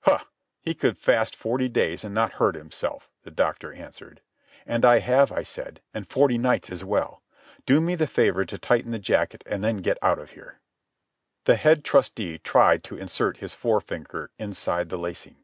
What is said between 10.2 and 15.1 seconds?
here." The head trusty tried to insert his forefinger inside the